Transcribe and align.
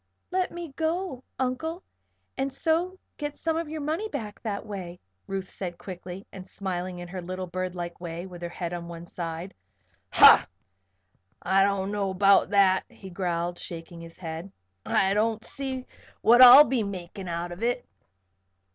"Let 0.31 0.51
me 0.51 0.69
go, 0.75 1.23
Uncle, 1.37 1.83
and 2.35 2.51
so 2.51 2.97
get 3.17 3.37
some 3.37 3.55
of 3.55 3.69
your 3.69 3.81
money 3.81 4.09
back 4.09 4.41
that 4.41 4.65
way," 4.65 4.99
Ruth 5.27 5.47
said, 5.47 5.77
quickly, 5.77 6.25
and 6.31 6.47
smiling 6.47 6.97
in 6.97 7.07
her 7.09 7.21
little, 7.21 7.45
birdlike 7.45 8.01
way 8.01 8.25
with 8.25 8.41
her 8.41 8.49
head 8.49 8.73
on 8.73 8.87
one 8.87 9.05
side. 9.05 9.53
"Ha! 10.13 10.47
I 11.43 11.63
don't 11.63 11.91
know 11.91 12.09
about 12.09 12.49
that," 12.49 12.83
he 12.89 13.11
growled, 13.11 13.59
shaking 13.59 14.01
his 14.01 14.17
head. 14.17 14.51
"I 14.87 15.13
don't 15.13 15.45
see 15.45 15.85
what 16.21 16.41
I'll 16.41 16.63
be 16.63 16.81
makin' 16.81 17.27
out 17.27 17.51
of 17.51 17.61
it." 17.61 17.85